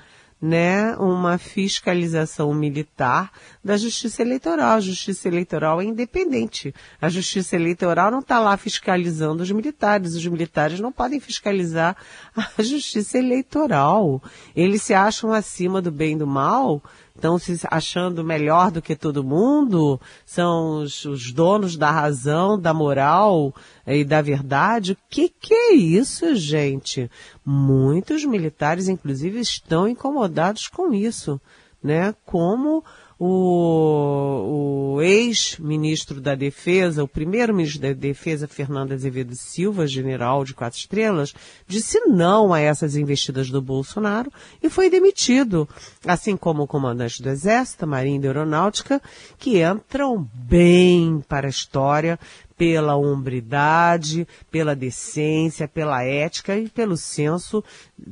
né, 0.42 0.94
uma 0.98 1.38
fiscalização 1.38 2.54
militar 2.54 3.32
da 3.64 3.78
Justiça 3.78 4.22
Eleitoral. 4.22 4.72
A 4.76 4.80
Justiça 4.82 5.30
Eleitoral 5.30 5.80
é 5.80 5.86
independente. 5.86 6.76
A 7.00 7.08
Justiça 7.08 7.56
Eleitoral 7.56 8.12
não 8.12 8.20
está 8.20 8.42
lá 8.42 8.58
fiscalizando 8.58 9.42
os 9.42 9.52
militares. 9.52 10.16
Os 10.16 10.28
militares 10.28 10.82
não 10.82 10.92
podem 10.92 11.22
fiscalizar 11.22 11.96
a 12.36 12.52
Justiça 12.62 13.18
Eleitoral. 13.18 14.22
Eles 14.54 14.82
se 14.82 14.94
acham 14.94 15.32
acima 15.32 15.82
do 15.82 15.92
bem 15.92 16.16
e 16.16 16.20
do 16.20 16.28
mal 16.28 16.84
estão 17.16 17.38
se 17.38 17.60
achando 17.70 18.24
melhor 18.24 18.72
do 18.72 18.82
que 18.82 18.96
todo 18.96 19.24
mundo, 19.24 20.00
são 20.26 20.82
os, 20.82 21.06
os 21.06 21.32
donos 21.32 21.78
da 21.78 21.92
razão, 21.92 22.60
da 22.60 22.74
moral 22.74 23.54
e 23.86 24.04
da 24.04 24.22
verdade. 24.22 24.94
O 24.94 24.98
que, 25.10 25.30
que 25.30 25.54
é 25.54 25.74
isso, 25.74 26.36
gente? 26.36 27.10
Muitos 27.46 28.26
militares, 28.26 28.88
inclusive, 28.88 29.40
estão 29.40 29.88
incomodados 29.88 30.68
com 30.68 30.94
isso, 30.94 31.40
né? 31.82 32.16
Como 32.26 32.84
o, 33.20 34.96
o 34.96 35.02
ex-ministro 35.02 36.20
da 36.20 36.36
Defesa, 36.36 37.04
o 37.04 37.08
primeiro 37.08 37.54
ministro 37.54 37.82
da 37.82 37.94
Defesa, 37.94 38.48
Fernando 38.48 38.92
Azevedo 38.92 39.36
Silva, 39.36 39.88
general 39.88 40.44
de 40.44 40.54
quatro 40.54 40.80
estrelas, 40.80 41.34
disse 41.68 42.00
não 42.02 42.54
a 42.54 42.60
essas 42.60 42.96
investidas 42.96 43.50
do 43.50 43.62
Bolsonaro 43.62 44.32
e 44.62 44.70
foi 44.70 44.90
demitido, 44.90 45.68
assim 46.06 46.36
como 46.36 46.64
o 46.64 46.68
comandante 46.68 47.22
do 47.22 47.30
Exército, 47.30 47.88
Marinha 47.88 48.20
e 48.22 48.28
Aeronáutica, 48.28 49.02
que 49.38 49.64
entram 49.64 50.28
bem 50.34 51.24
para 51.28 51.48
a 51.48 51.50
história 51.50 52.20
pela 52.58 52.96
hombridade, 52.96 54.28
pela 54.52 54.76
decência, 54.76 55.68
pela 55.68 56.04
ética 56.04 56.58
e 56.58 56.70
pelo 56.70 56.96
senso 56.96 57.64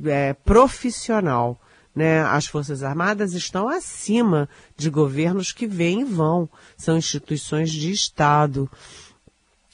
é, 0.04 0.32
profissional 0.32 1.58
né, 1.94 2.22
as 2.22 2.46
Forças 2.46 2.82
Armadas 2.82 3.34
estão 3.34 3.68
acima 3.68 4.48
de 4.76 4.88
governos 4.90 5.52
que 5.52 5.66
vêm 5.66 6.00
e 6.00 6.04
vão. 6.04 6.48
São 6.76 6.96
instituições 6.96 7.70
de 7.70 7.90
Estado. 7.90 8.70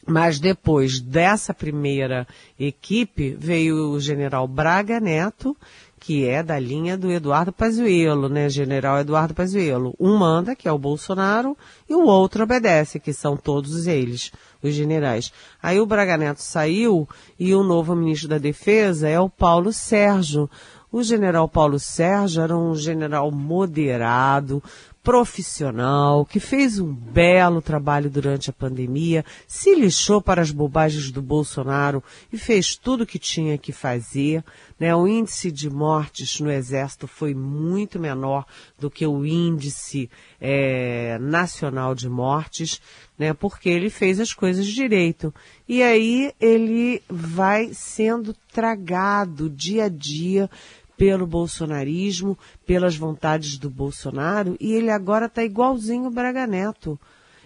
Mas 0.06 0.40
depois 0.40 1.00
dessa 1.00 1.52
primeira 1.52 2.26
equipe 2.58 3.36
veio 3.38 3.90
o 3.90 4.00
general 4.00 4.48
Braga 4.48 4.98
Neto, 4.98 5.54
que 6.00 6.26
é 6.26 6.42
da 6.42 6.58
linha 6.58 6.96
do 6.96 7.10
Eduardo 7.10 7.52
Pazuello, 7.52 8.28
né, 8.28 8.48
general 8.48 8.98
Eduardo 8.98 9.34
Pazuello. 9.34 9.94
Um 10.00 10.16
manda, 10.16 10.56
que 10.56 10.66
é 10.66 10.72
o 10.72 10.78
Bolsonaro, 10.78 11.56
e 11.88 11.94
o 11.94 12.06
outro 12.06 12.44
obedece, 12.44 12.98
que 12.98 13.12
são 13.12 13.36
todos 13.36 13.86
eles, 13.86 14.32
os 14.62 14.72
generais. 14.72 15.32
Aí 15.62 15.78
o 15.80 15.86
Braga 15.86 16.16
Neto 16.16 16.40
saiu 16.40 17.06
e 17.38 17.54
o 17.54 17.62
novo 17.62 17.94
ministro 17.94 18.28
da 18.28 18.38
Defesa 18.38 19.08
é 19.08 19.20
o 19.20 19.28
Paulo 19.28 19.72
Sérgio. 19.72 20.48
O 20.90 21.02
general 21.02 21.46
Paulo 21.48 21.78
Sérgio 21.78 22.42
era 22.42 22.56
um 22.56 22.74
general 22.74 23.30
moderado, 23.30 24.62
profissional, 25.02 26.24
que 26.26 26.38
fez 26.38 26.78
um 26.78 26.92
belo 26.92 27.62
trabalho 27.62 28.10
durante 28.10 28.50
a 28.50 28.52
pandemia, 28.52 29.24
se 29.46 29.74
lixou 29.74 30.20
para 30.20 30.42
as 30.42 30.50
bobagens 30.50 31.10
do 31.10 31.22
Bolsonaro 31.22 32.02
e 32.32 32.36
fez 32.36 32.76
tudo 32.76 33.02
o 33.02 33.06
que 33.06 33.18
tinha 33.18 33.56
que 33.56 33.72
fazer. 33.72 34.44
Né? 34.78 34.94
O 34.94 35.08
índice 35.08 35.50
de 35.50 35.70
mortes 35.70 36.40
no 36.40 36.50
Exército 36.50 37.06
foi 37.06 37.34
muito 37.34 37.98
menor 37.98 38.44
do 38.78 38.90
que 38.90 39.06
o 39.06 39.24
índice 39.24 40.10
é, 40.40 41.18
nacional 41.20 41.94
de 41.94 42.08
mortes, 42.08 42.80
né? 43.18 43.32
porque 43.32 43.68
ele 43.68 43.90
fez 43.90 44.20
as 44.20 44.32
coisas 44.32 44.66
direito. 44.66 45.32
E 45.66 45.82
aí 45.82 46.32
ele 46.40 47.02
vai 47.08 47.72
sendo 47.72 48.34
tragado 48.52 49.48
dia 49.48 49.84
a 49.84 49.88
dia 49.88 50.50
pelo 50.98 51.28
bolsonarismo, 51.28 52.36
pelas 52.66 52.96
vontades 52.96 53.56
do 53.56 53.70
Bolsonaro, 53.70 54.56
e 54.58 54.72
ele 54.72 54.90
agora 54.90 55.26
está 55.26 55.44
igualzinho 55.44 56.06
o 56.06 56.10
Braga 56.10 56.44
Neto, 56.44 56.98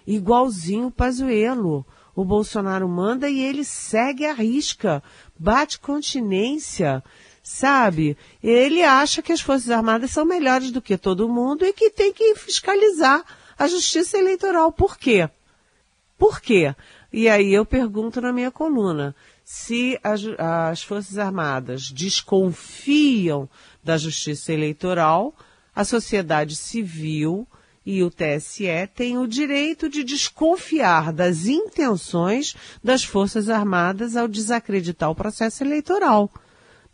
igualzinho 0.06 0.86
o 0.86 0.90
Pazuello. 0.90 1.84
O 2.16 2.24
Bolsonaro 2.24 2.88
manda 2.88 3.28
e 3.28 3.40
ele 3.40 3.64
segue 3.64 4.26
a 4.26 4.32
risca, 4.32 5.02
bate 5.38 5.78
continência, 5.78 7.04
sabe? 7.42 8.16
Ele 8.42 8.82
acha 8.82 9.22
que 9.22 9.32
as 9.32 9.40
Forças 9.40 9.70
Armadas 9.70 10.10
são 10.10 10.24
melhores 10.24 10.70
do 10.70 10.82
que 10.82 10.96
todo 10.96 11.28
mundo 11.28 11.64
e 11.64 11.72
que 11.72 11.90
tem 11.90 12.12
que 12.12 12.34
fiscalizar 12.34 13.22
a 13.58 13.66
justiça 13.68 14.18
eleitoral. 14.18 14.72
Por 14.72 14.98
quê? 14.98 15.28
Por 16.18 16.40
quê? 16.40 16.74
E 17.12 17.28
aí 17.28 17.52
eu 17.52 17.66
pergunto 17.66 18.20
na 18.20 18.32
minha 18.32 18.50
coluna, 18.50 19.14
se 19.52 20.00
as, 20.02 20.22
as 20.38 20.82
Forças 20.82 21.18
Armadas 21.18 21.90
desconfiam 21.90 23.46
da 23.84 23.98
justiça 23.98 24.50
eleitoral, 24.50 25.36
a 25.76 25.84
sociedade 25.84 26.56
civil 26.56 27.46
e 27.84 28.02
o 28.02 28.10
TSE 28.10 28.88
têm 28.94 29.18
o 29.18 29.26
direito 29.26 29.90
de 29.90 30.02
desconfiar 30.04 31.12
das 31.12 31.44
intenções 31.44 32.56
das 32.82 33.04
Forças 33.04 33.50
Armadas 33.50 34.16
ao 34.16 34.26
desacreditar 34.26 35.10
o 35.10 35.14
processo 35.14 35.62
eleitoral. 35.62 36.32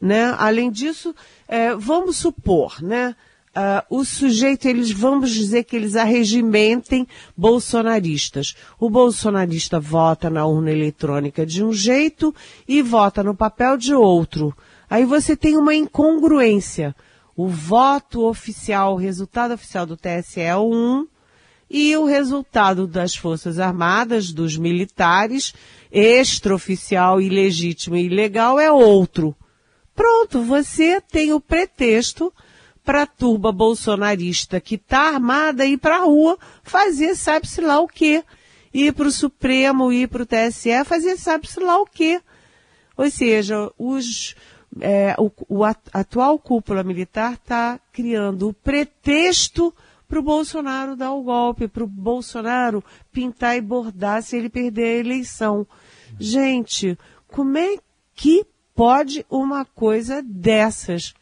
Né? 0.00 0.34
Além 0.36 0.68
disso, 0.68 1.14
é, 1.46 1.76
vamos 1.76 2.16
supor, 2.16 2.82
né? 2.82 3.14
Uh, 3.56 3.84
o 3.90 4.04
sujeito, 4.04 4.66
eles 4.66 4.90
vamos 4.90 5.30
dizer 5.30 5.64
que 5.64 5.76
eles 5.76 5.96
arregimentem 5.96 7.06
bolsonaristas. 7.36 8.54
O 8.78 8.88
bolsonarista 8.88 9.80
vota 9.80 10.30
na 10.30 10.46
urna 10.46 10.70
eletrônica 10.70 11.44
de 11.44 11.64
um 11.64 11.72
jeito 11.72 12.34
e 12.66 12.82
vota 12.82 13.22
no 13.22 13.34
papel 13.34 13.76
de 13.76 13.94
outro. 13.94 14.56
Aí 14.88 15.04
você 15.04 15.36
tem 15.36 15.56
uma 15.56 15.74
incongruência. 15.74 16.94
O 17.36 17.48
voto 17.48 18.26
oficial, 18.26 18.94
o 18.94 18.98
resultado 18.98 19.54
oficial 19.54 19.86
do 19.86 19.96
TSE 19.96 20.40
é 20.40 20.56
um, 20.56 21.06
e 21.70 21.94
o 21.96 22.04
resultado 22.04 22.86
das 22.86 23.14
Forças 23.14 23.58
Armadas, 23.58 24.32
dos 24.32 24.56
militares, 24.56 25.52
extraoficial, 25.92 27.20
ilegítimo 27.20 27.96
e 27.96 28.06
ilegal 28.06 28.58
é 28.58 28.72
outro. 28.72 29.36
Pronto, 29.94 30.42
você 30.42 31.00
tem 31.00 31.32
o 31.32 31.40
pretexto 31.40 32.32
para 32.88 33.02
a 33.02 33.06
turba 33.06 33.52
bolsonarista 33.52 34.62
que 34.62 34.76
está 34.76 35.10
armada 35.10 35.66
ir 35.66 35.76
para 35.76 35.96
a 35.96 36.04
rua 36.04 36.38
fazer 36.62 37.14
sabe-se 37.16 37.60
lá 37.60 37.78
o 37.80 37.86
quê. 37.86 38.24
Ir 38.72 38.94
para 38.94 39.08
o 39.08 39.12
Supremo, 39.12 39.92
ir 39.92 40.08
para 40.08 40.22
o 40.22 40.26
TSE, 40.26 40.86
fazer 40.86 41.18
sabe-se 41.18 41.60
lá 41.60 41.78
o 41.78 41.84
quê. 41.84 42.18
Ou 42.96 43.10
seja, 43.10 43.70
os, 43.78 44.34
é, 44.80 45.14
o, 45.18 45.30
o 45.50 45.64
atual 45.64 46.38
cúpula 46.38 46.82
militar 46.82 47.34
está 47.34 47.78
criando 47.92 48.48
o 48.48 48.54
pretexto 48.54 49.70
para 50.08 50.20
o 50.20 50.22
Bolsonaro 50.22 50.96
dar 50.96 51.12
o 51.12 51.22
golpe, 51.22 51.68
para 51.68 51.84
o 51.84 51.86
Bolsonaro 51.86 52.82
pintar 53.12 53.54
e 53.54 53.60
bordar 53.60 54.22
se 54.22 54.34
ele 54.34 54.48
perder 54.48 54.96
a 54.96 55.00
eleição. 55.00 55.66
Gente, 56.18 56.98
como 57.26 57.58
é 57.58 57.76
que 58.14 58.46
pode 58.74 59.26
uma 59.28 59.66
coisa 59.66 60.22
dessas? 60.22 61.12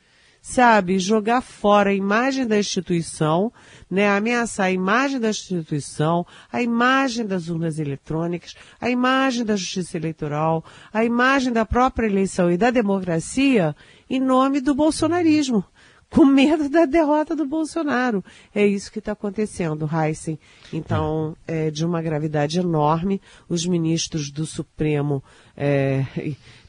Sabe, 0.48 1.00
jogar 1.00 1.40
fora 1.40 1.90
a 1.90 1.94
imagem 1.94 2.46
da 2.46 2.56
instituição, 2.56 3.52
né, 3.90 4.08
ameaçar 4.08 4.66
a 4.66 4.70
imagem 4.70 5.18
da 5.18 5.30
instituição, 5.30 6.24
a 6.52 6.62
imagem 6.62 7.26
das 7.26 7.48
urnas 7.48 7.80
eletrônicas, 7.80 8.54
a 8.80 8.88
imagem 8.88 9.44
da 9.44 9.56
justiça 9.56 9.96
eleitoral, 9.96 10.64
a 10.92 11.04
imagem 11.04 11.52
da 11.52 11.66
própria 11.66 12.06
eleição 12.06 12.48
e 12.48 12.56
da 12.56 12.70
democracia 12.70 13.74
em 14.08 14.20
nome 14.20 14.60
do 14.60 14.72
bolsonarismo. 14.72 15.64
Com 16.08 16.24
medo 16.24 16.68
da 16.68 16.84
derrota 16.84 17.34
do 17.34 17.44
Bolsonaro. 17.44 18.24
É 18.54 18.64
isso 18.64 18.92
que 18.92 19.00
está 19.00 19.10
acontecendo, 19.10 19.90
Heisen. 19.92 20.38
Então, 20.72 21.36
é 21.48 21.68
de 21.68 21.84
uma 21.84 22.00
gravidade 22.00 22.60
enorme. 22.60 23.20
Os 23.48 23.66
ministros 23.66 24.30
do 24.30 24.46
Supremo, 24.46 25.22
é, 25.56 26.06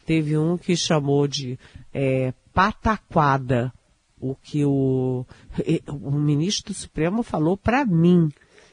teve 0.07 0.37
um 0.37 0.57
que 0.57 0.75
chamou 0.75 1.27
de 1.27 1.59
é, 1.93 2.33
pataquada 2.53 3.73
o 4.19 4.33
que 4.33 4.63
o, 4.65 5.25
o 5.87 6.11
ministro 6.11 6.73
do 6.73 6.75
Supremo 6.75 7.21
falou 7.21 7.55
para 7.57 7.85
mim, 7.85 8.31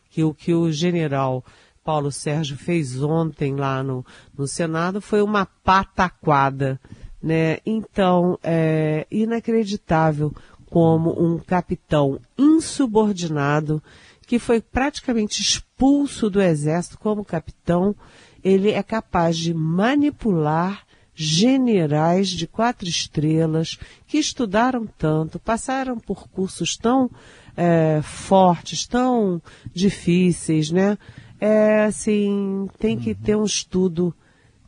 que 0.08 0.22
o 0.22 0.32
que 0.32 0.54
o 0.54 0.70
general 0.70 1.44
Paulo 1.82 2.10
Sérgio 2.10 2.56
fez 2.56 3.02
ontem 3.02 3.56
lá 3.56 3.82
no, 3.82 4.06
no 4.38 4.46
Senado 4.46 5.02
foi 5.02 5.20
uma 5.20 5.44
pataquada, 5.44 6.80
né? 7.20 7.58
Então, 7.66 8.38
é 8.42 9.06
inacreditável 9.10 10.32
como 10.70 11.20
um 11.20 11.38
capitão 11.38 12.18
insubordinado 12.38 13.82
que 14.26 14.38
foi 14.38 14.62
praticamente 14.62 15.42
expulso 15.42 16.30
do 16.30 16.40
exército 16.40 16.98
como 16.98 17.24
capitão, 17.24 17.94
ele 18.42 18.70
é 18.70 18.82
capaz 18.82 19.36
de 19.36 19.52
manipular 19.52 20.84
generais 21.14 22.28
de 22.28 22.46
quatro 22.46 22.88
estrelas 22.88 23.78
que 24.06 24.18
estudaram 24.18 24.86
tanto, 24.98 25.38
passaram 25.38 25.98
por 25.98 26.28
cursos 26.28 26.76
tão 26.76 27.10
é, 27.56 28.00
fortes, 28.02 28.86
tão 28.86 29.40
difíceis, 29.72 30.70
né? 30.70 30.98
É, 31.40 31.84
assim, 31.84 32.68
tem 32.78 32.98
que 32.98 33.14
ter 33.14 33.36
um 33.36 33.44
estudo 33.44 34.14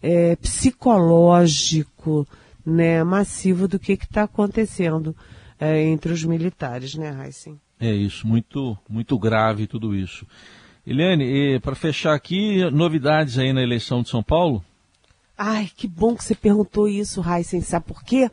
é, 0.03 0.37
psicológico, 0.37 2.27
né, 2.65 3.03
massivo 3.03 3.67
do 3.67 3.79
que 3.79 3.93
está 3.93 4.25
acontecendo 4.25 5.17
é, 5.59 5.83
entre 5.85 6.13
os 6.13 6.25
militares, 6.25 6.95
né, 6.95 7.25
Heisen? 7.25 7.59
É 7.79 7.93
isso, 7.93 8.27
muito, 8.27 8.77
muito 8.89 9.19
grave 9.19 9.67
tudo 9.67 9.95
isso. 9.95 10.27
Eliane, 10.87 11.59
para 11.61 11.75
fechar 11.75 12.15
aqui, 12.15 12.69
novidades 12.71 13.39
aí 13.39 13.53
na 13.53 13.63
eleição 13.63 14.03
de 14.03 14.09
São 14.09 14.23
Paulo? 14.23 14.65
Ai, 15.37 15.71
que 15.77 15.87
bom 15.87 16.15
que 16.17 16.25
você 16.25 16.35
perguntou 16.35 16.89
isso, 16.89 17.23
Heisen. 17.23 17.61
Sabe 17.61 17.87
por 17.87 18.03
quê? 18.03 18.31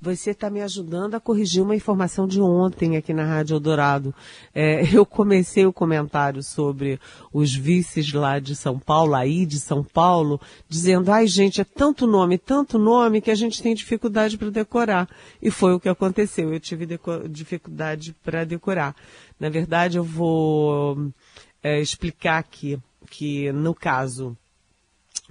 você 0.00 0.30
está 0.30 0.48
me 0.48 0.60
ajudando 0.60 1.14
a 1.14 1.20
corrigir 1.20 1.62
uma 1.62 1.74
informação 1.74 2.26
de 2.26 2.40
ontem 2.40 2.96
aqui 2.96 3.12
na 3.12 3.24
Rádio 3.24 3.54
Eldorado. 3.54 4.14
É, 4.54 4.82
eu 4.94 5.04
comecei 5.04 5.66
o 5.66 5.72
comentário 5.72 6.42
sobre 6.42 7.00
os 7.32 7.54
vices 7.54 8.12
lá 8.12 8.38
de 8.38 8.54
São 8.54 8.78
Paulo, 8.78 9.14
aí 9.14 9.44
de 9.44 9.58
São 9.58 9.82
Paulo, 9.82 10.40
dizendo, 10.68 11.10
ai 11.10 11.26
gente, 11.26 11.60
é 11.60 11.64
tanto 11.64 12.06
nome, 12.06 12.38
tanto 12.38 12.78
nome 12.78 13.20
que 13.20 13.30
a 13.30 13.34
gente 13.34 13.62
tem 13.62 13.74
dificuldade 13.74 14.38
para 14.38 14.50
decorar. 14.50 15.08
E 15.42 15.50
foi 15.50 15.74
o 15.74 15.80
que 15.80 15.88
aconteceu, 15.88 16.52
eu 16.52 16.60
tive 16.60 16.86
dificuldade 17.28 18.14
para 18.22 18.44
decorar. 18.44 18.94
Na 19.38 19.48
verdade, 19.48 19.98
eu 19.98 20.04
vou 20.04 21.12
é, 21.62 21.80
explicar 21.80 22.38
aqui 22.38 22.78
que, 23.10 23.50
no 23.52 23.74
caso 23.74 24.36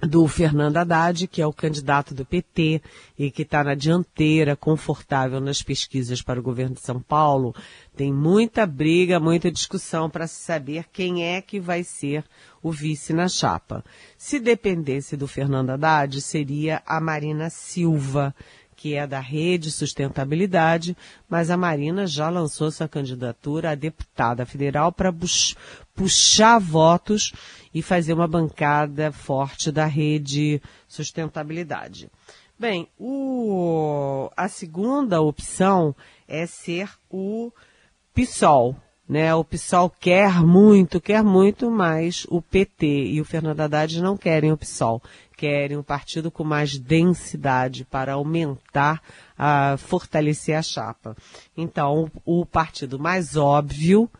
do 0.00 0.28
Fernando 0.28 0.76
Haddad, 0.76 1.26
que 1.26 1.42
é 1.42 1.46
o 1.46 1.52
candidato 1.52 2.14
do 2.14 2.24
PT 2.24 2.80
e 3.18 3.30
que 3.30 3.42
está 3.42 3.64
na 3.64 3.74
dianteira, 3.74 4.54
confortável 4.54 5.40
nas 5.40 5.60
pesquisas 5.60 6.22
para 6.22 6.38
o 6.38 6.42
governo 6.42 6.76
de 6.76 6.80
São 6.80 7.00
Paulo, 7.00 7.54
tem 7.96 8.12
muita 8.12 8.64
briga, 8.64 9.18
muita 9.18 9.50
discussão 9.50 10.08
para 10.08 10.28
se 10.28 10.40
saber 10.40 10.84
quem 10.92 11.24
é 11.24 11.42
que 11.42 11.58
vai 11.58 11.82
ser 11.82 12.24
o 12.62 12.70
vice 12.70 13.12
na 13.12 13.28
chapa. 13.28 13.84
Se 14.16 14.38
dependesse 14.38 15.16
do 15.16 15.26
Fernando 15.26 15.70
Haddad, 15.70 16.20
seria 16.20 16.80
a 16.86 17.00
Marina 17.00 17.50
Silva, 17.50 18.34
que 18.78 18.94
é 18.94 19.08
da 19.08 19.18
Rede 19.18 19.72
Sustentabilidade, 19.72 20.96
mas 21.28 21.50
a 21.50 21.56
Marina 21.56 22.06
já 22.06 22.30
lançou 22.30 22.70
sua 22.70 22.86
candidatura 22.86 23.72
a 23.72 23.74
deputada 23.74 24.46
federal 24.46 24.92
para 24.92 25.12
puxar 25.96 26.60
votos 26.60 27.32
e 27.74 27.82
fazer 27.82 28.12
uma 28.12 28.28
bancada 28.28 29.10
forte 29.10 29.72
da 29.72 29.84
Rede 29.84 30.62
Sustentabilidade. 30.86 32.08
Bem, 32.56 32.88
o, 32.96 34.30
a 34.36 34.48
segunda 34.48 35.20
opção 35.20 35.94
é 36.28 36.46
ser 36.46 36.88
o 37.10 37.50
PSOL, 38.14 38.76
né? 39.08 39.34
O 39.34 39.42
PSOL 39.42 39.90
quer 39.90 40.40
muito, 40.40 41.00
quer 41.00 41.24
muito, 41.24 41.68
mas 41.68 42.26
o 42.28 42.40
PT 42.40 42.86
e 42.86 43.20
o 43.20 43.24
Fernando 43.24 43.60
Haddad 43.60 44.00
não 44.00 44.16
querem 44.16 44.52
o 44.52 44.56
PSOL 44.56 45.02
querem 45.38 45.76
um 45.76 45.84
partido 45.84 46.32
com 46.32 46.42
mais 46.42 46.76
densidade 46.76 47.84
para 47.84 48.14
aumentar, 48.14 49.00
a 49.38 49.76
fortalecer 49.78 50.58
a 50.58 50.62
chapa. 50.62 51.16
Então, 51.56 52.10
o, 52.26 52.40
o 52.40 52.44
partido 52.44 52.98
mais 52.98 53.36
óbvio 53.36 54.10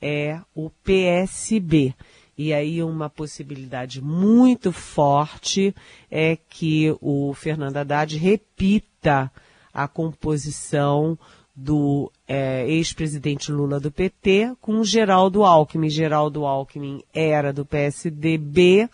é 0.00 0.40
o 0.54 0.70
PSB. 0.70 1.94
E 2.38 2.54
aí 2.54 2.82
uma 2.82 3.10
possibilidade 3.10 4.02
muito 4.02 4.72
forte 4.72 5.74
é 6.10 6.38
que 6.48 6.96
o 7.02 7.34
Fernando 7.34 7.76
Haddad 7.76 8.16
repita 8.16 9.30
a 9.74 9.86
composição 9.86 11.18
do 11.54 12.10
é, 12.26 12.66
ex-presidente 12.66 13.52
Lula 13.52 13.78
do 13.78 13.92
PT 13.92 14.54
com 14.58 14.82
Geraldo 14.82 15.44
Alckmin. 15.44 15.90
Geraldo 15.90 16.46
Alckmin 16.46 17.02
era 17.12 17.52
do 17.52 17.66
PSDB, 17.66 18.88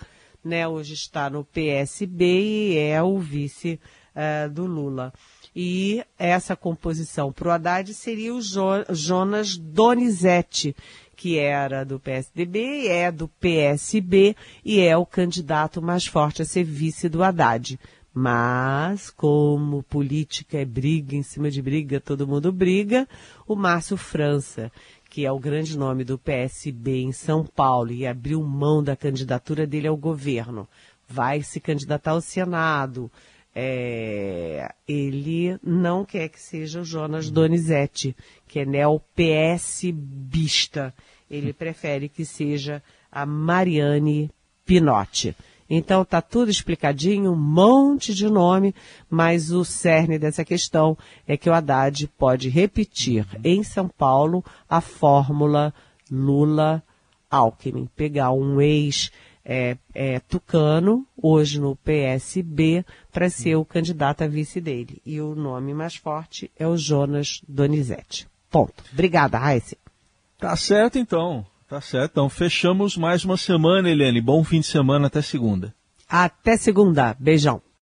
né, 0.48 0.66
hoje 0.66 0.94
está 0.94 1.28
no 1.30 1.44
PSB 1.44 2.24
e 2.24 2.78
é 2.78 3.02
o 3.02 3.18
vice 3.18 3.78
uh, 4.16 4.50
do 4.50 4.66
Lula. 4.66 5.12
E 5.54 6.02
essa 6.18 6.56
composição 6.56 7.32
para 7.32 7.48
o 7.48 7.50
Haddad 7.50 7.92
seria 7.92 8.34
o 8.34 8.40
jo 8.40 8.84
Jonas 8.90 9.56
Donizete, 9.56 10.74
que 11.14 11.38
era 11.38 11.84
do 11.84 11.98
PSDB, 11.98 12.86
é 12.86 13.10
do 13.10 13.28
PSB 13.28 14.36
e 14.64 14.80
é 14.80 14.96
o 14.96 15.04
candidato 15.04 15.82
mais 15.82 16.06
forte 16.06 16.42
a 16.42 16.44
ser 16.44 16.64
vice 16.64 17.08
do 17.08 17.22
Haddad. 17.22 17.78
Mas, 18.14 19.10
como 19.10 19.82
política 19.84 20.58
é 20.58 20.64
briga 20.64 21.14
em 21.14 21.22
cima 21.22 21.50
de 21.50 21.62
briga, 21.62 22.00
todo 22.00 22.26
mundo 22.26 22.50
briga, 22.50 23.06
o 23.46 23.54
Márcio 23.54 23.96
França, 23.96 24.72
que 25.08 25.24
é 25.24 25.32
o 25.32 25.38
grande 25.38 25.78
nome 25.78 26.04
do 26.04 26.18
PSB 26.18 27.02
em 27.02 27.12
São 27.12 27.42
Paulo 27.44 27.92
e 27.92 28.06
abriu 28.06 28.42
mão 28.42 28.82
da 28.82 28.94
candidatura 28.94 29.66
dele 29.66 29.88
ao 29.88 29.96
governo, 29.96 30.68
vai 31.08 31.40
se 31.42 31.58
candidatar 31.60 32.10
ao 32.12 32.20
Senado. 32.20 33.10
É, 33.54 34.74
ele 34.86 35.58
não 35.62 36.04
quer 36.04 36.28
que 36.28 36.38
seja 36.40 36.80
o 36.80 36.84
Jonas 36.84 37.30
Donizete, 37.30 38.14
que 38.46 38.60
é 38.60 38.66
neo-PSBista. 38.66 40.94
Ele 41.30 41.52
prefere 41.52 42.08
que 42.08 42.24
seja 42.24 42.82
a 43.10 43.26
Mariane 43.26 44.30
Pinotti. 44.64 45.36
Então 45.68 46.04
tá 46.04 46.22
tudo 46.22 46.50
explicadinho, 46.50 47.32
um 47.32 47.36
monte 47.36 48.14
de 48.14 48.28
nome, 48.28 48.74
mas 49.10 49.50
o 49.50 49.64
cerne 49.64 50.18
dessa 50.18 50.44
questão 50.44 50.96
é 51.26 51.36
que 51.36 51.50
o 51.50 51.52
Haddad 51.52 52.08
pode 52.16 52.48
repetir 52.48 53.26
em 53.44 53.62
São 53.62 53.88
Paulo 53.88 54.42
a 54.68 54.80
fórmula 54.80 55.74
Lula-Alckmin. 56.10 57.88
Pegar 57.94 58.32
um 58.32 58.60
ex 58.60 59.10
é, 59.44 59.76
é, 59.94 60.20
tucano, 60.20 61.06
hoje 61.16 61.58
no 61.58 61.74
PSB, 61.76 62.84
para 63.10 63.30
ser 63.30 63.56
o 63.56 63.64
candidato 63.64 64.22
a 64.22 64.28
vice 64.28 64.60
dele. 64.60 65.00
E 65.04 65.20
o 65.20 65.34
nome 65.34 65.72
mais 65.72 65.96
forte 65.96 66.50
é 66.58 66.66
o 66.66 66.76
Jonas 66.76 67.42
Donizete. 67.48 68.28
Ponto. 68.50 68.84
Obrigada, 68.92 69.38
Raíssa. 69.38 69.76
Tá 70.38 70.54
certo 70.54 70.98
então. 70.98 71.46
Tá 71.68 71.82
certo. 71.82 72.12
Então 72.12 72.28
fechamos 72.30 72.96
mais 72.96 73.24
uma 73.24 73.36
semana, 73.36 73.90
Eliane. 73.90 74.22
Bom 74.22 74.42
fim 74.42 74.60
de 74.60 74.66
semana 74.66 75.08
até 75.08 75.20
segunda. 75.20 75.74
Até 76.08 76.56
segunda. 76.56 77.14
Beijão. 77.20 77.60